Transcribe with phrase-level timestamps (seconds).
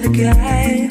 [0.00, 0.89] the guy.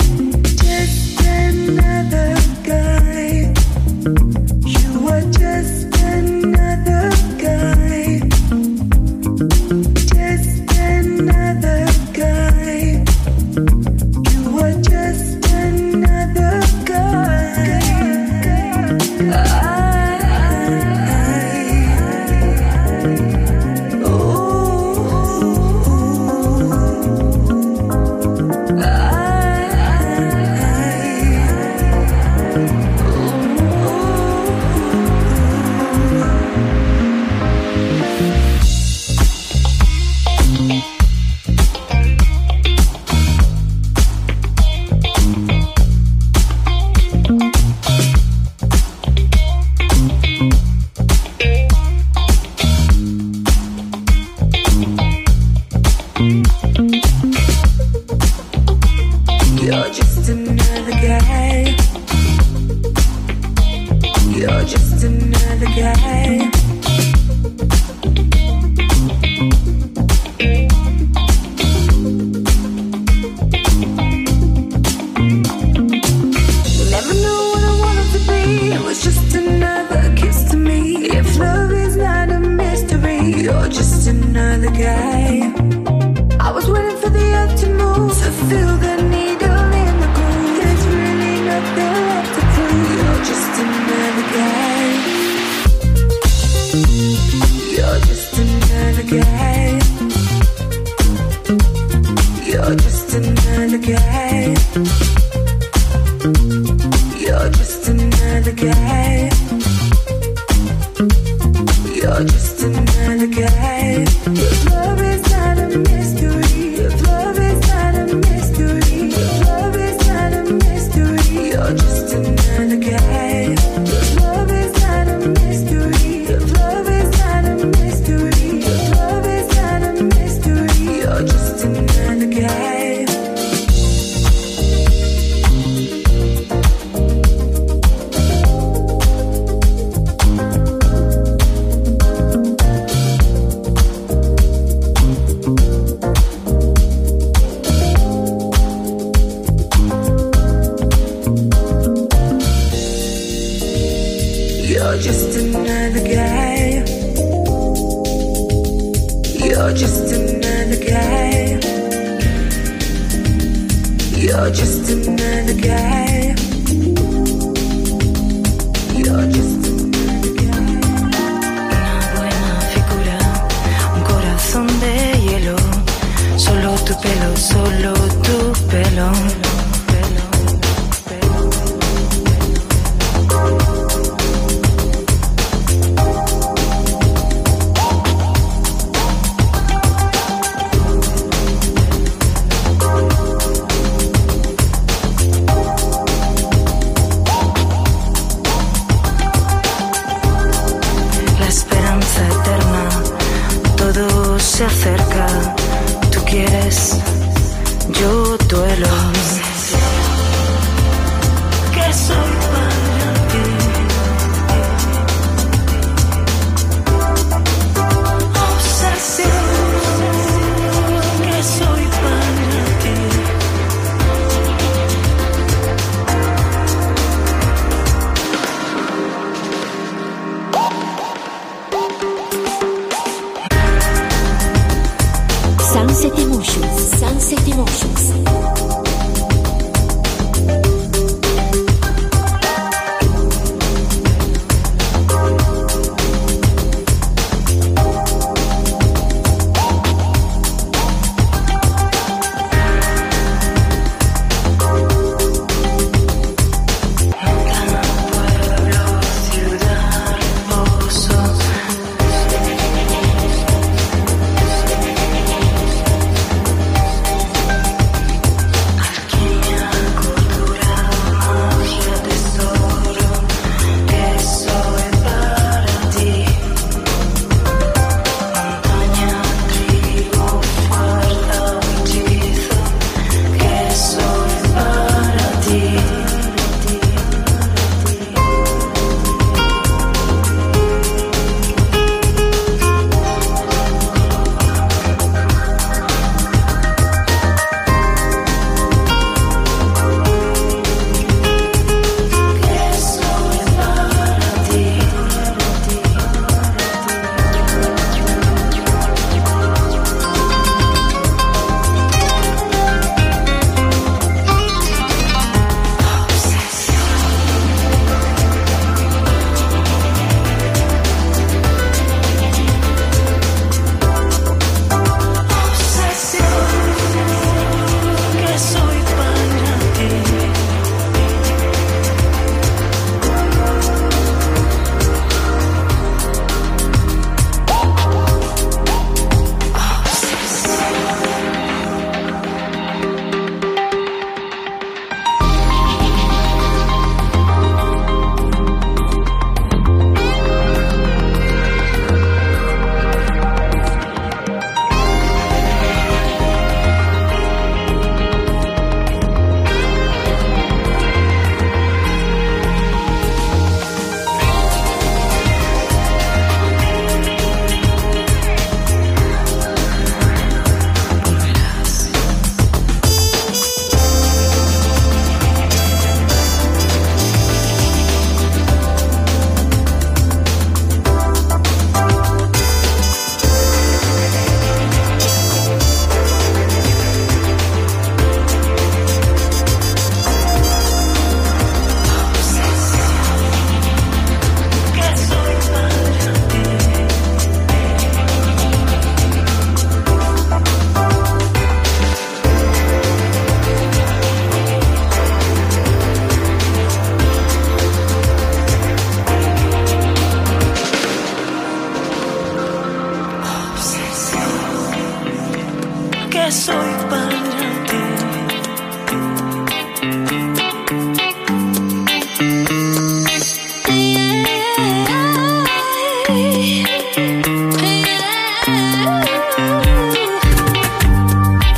[416.32, 416.54] soy
[416.90, 417.78] para ti.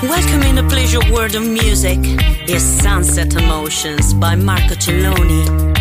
[0.08, 2.00] Welcome in a pleasure world of music
[2.48, 5.81] is Sunset Emotions by Marco Celloni.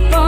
[0.00, 0.27] keep on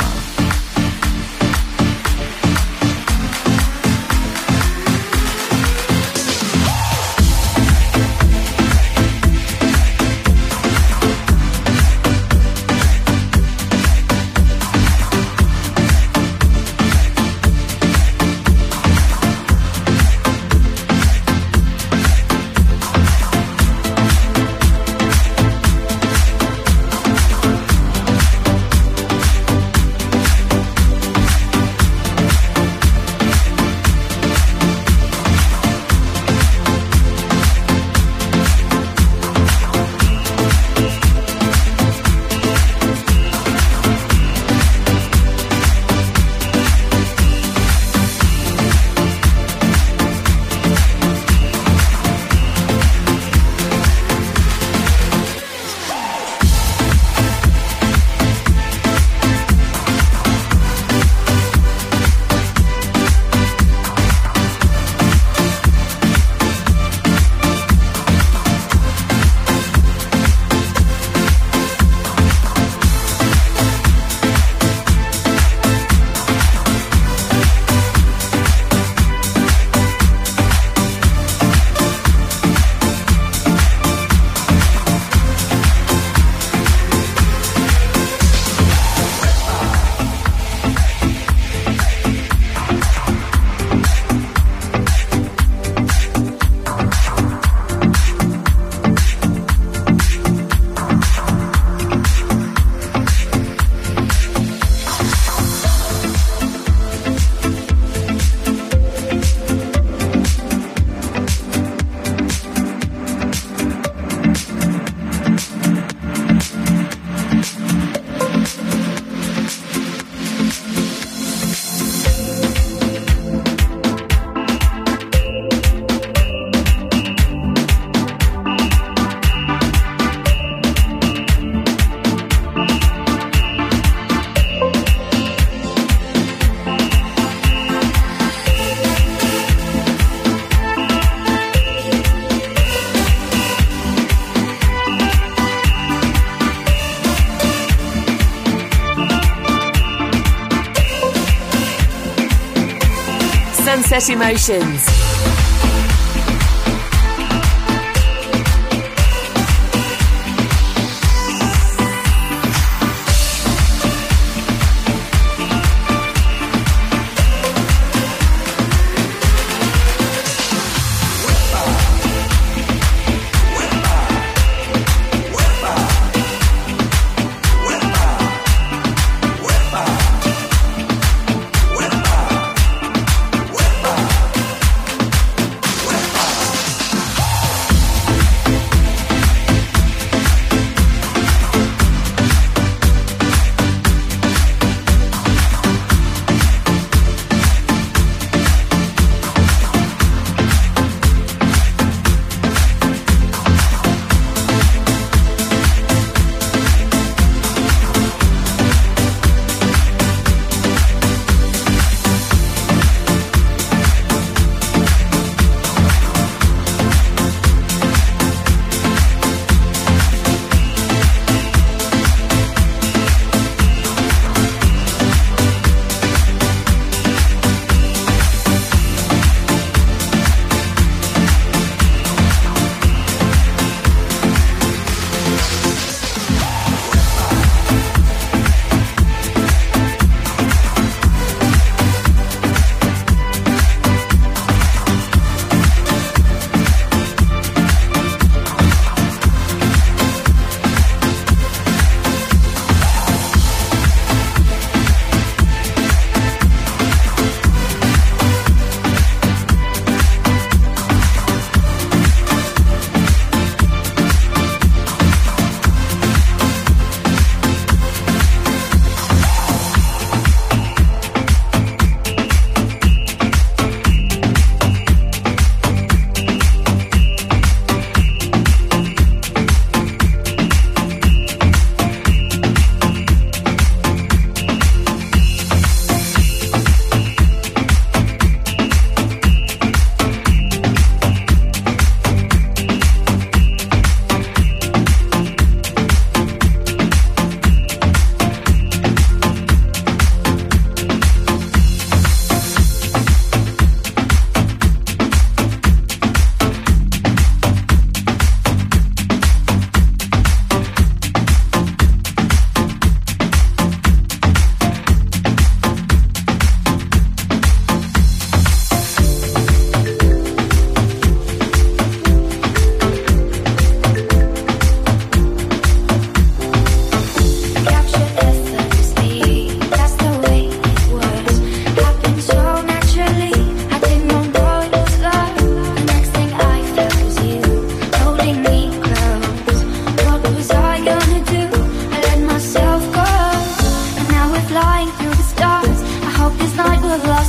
[154.09, 155.00] Emotions.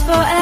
[0.07, 0.42] forever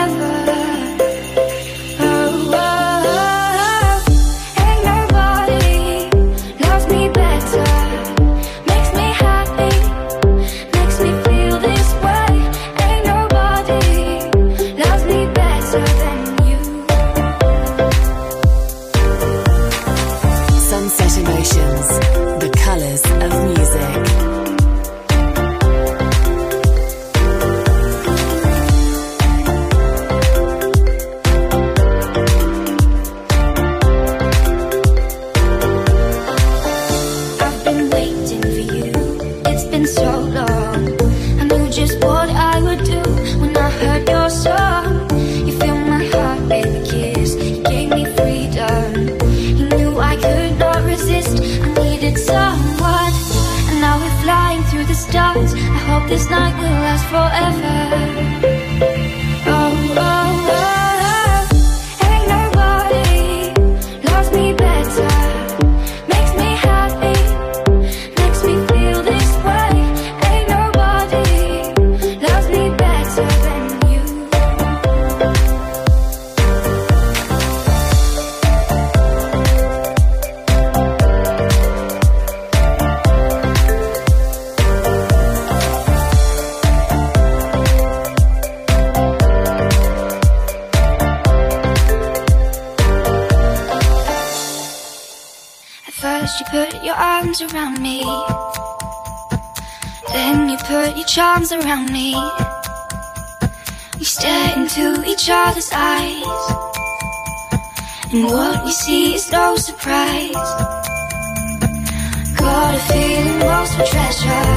[113.11, 114.50] feeling most for treasure.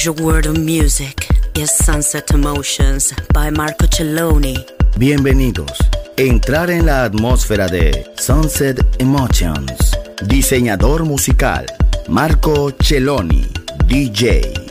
[0.00, 4.56] Treasure World of Music is Sunset Emotions by Marco Celloni.
[4.96, 5.72] Bienvenidos.
[6.16, 9.98] Entrar en la atmósfera de Sunset Emotions.
[10.26, 11.66] Diseñador musical
[12.08, 13.46] Marco Celloni,
[13.88, 14.69] DJ.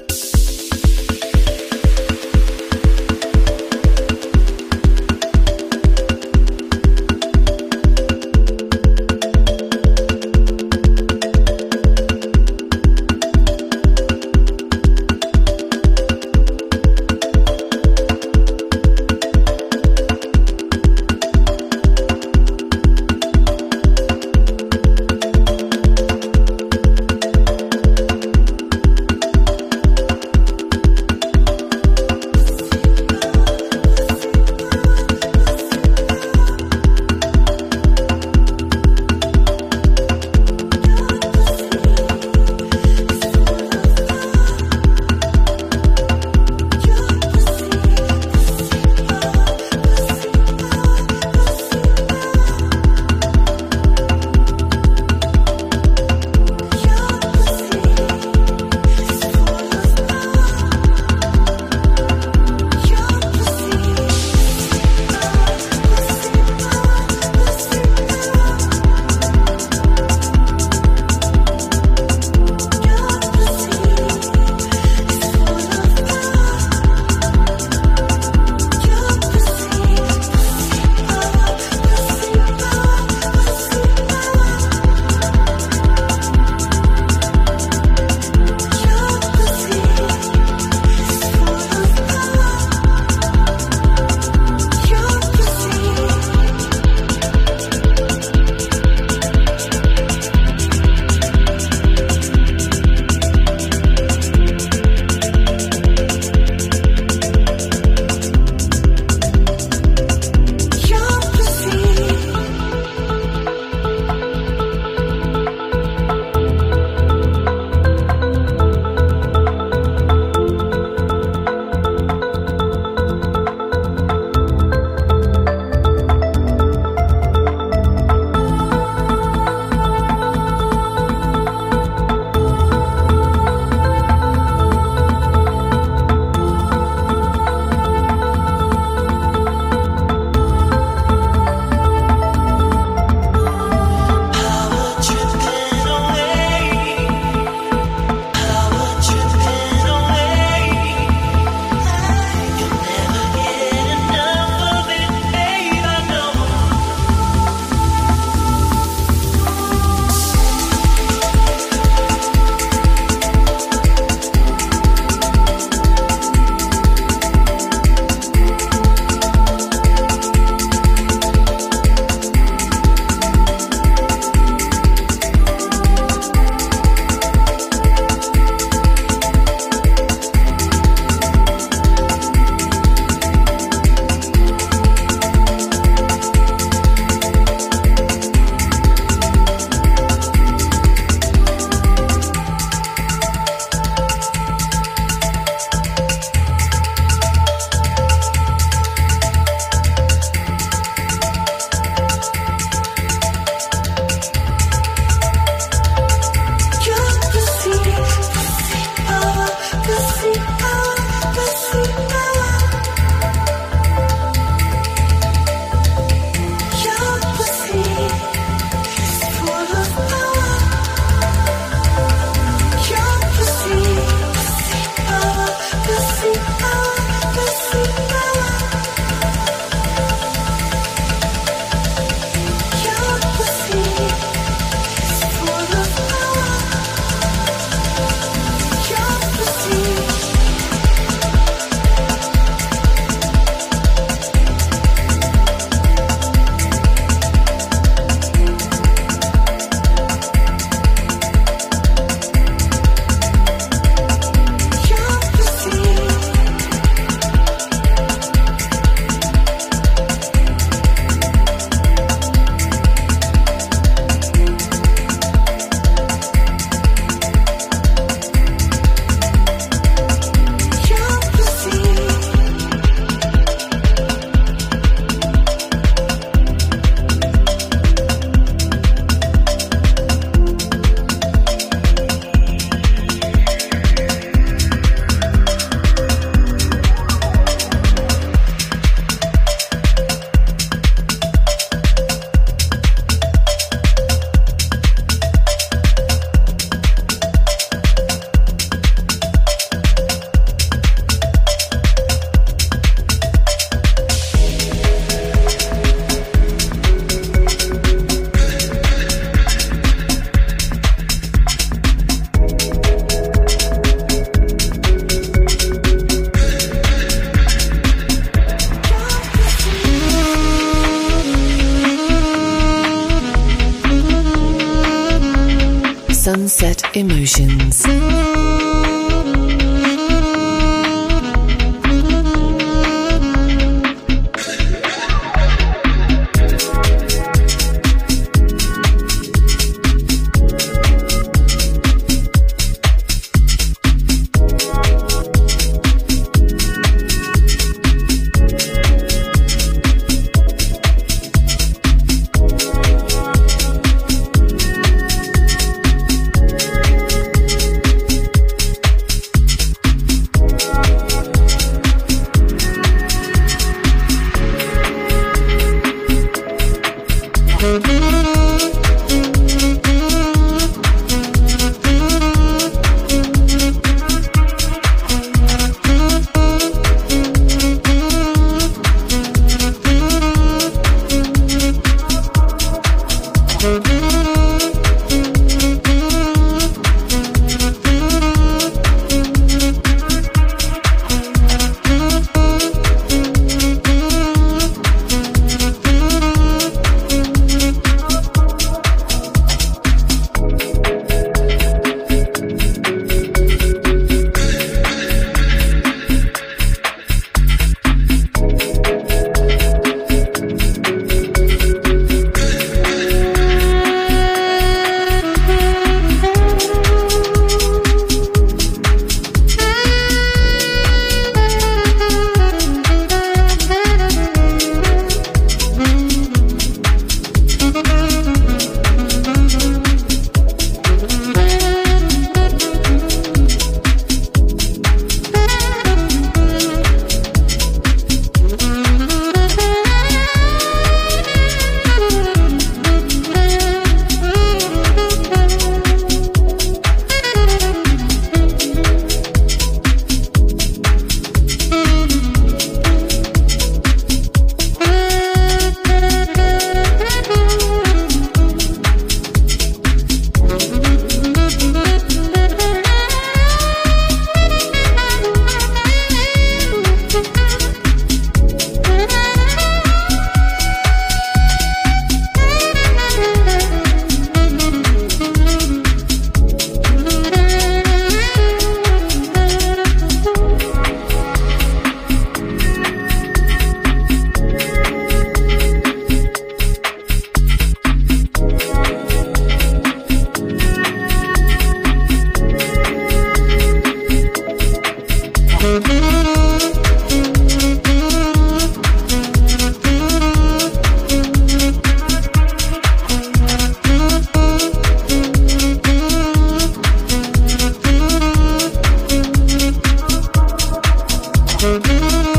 [511.59, 512.38] Thank you.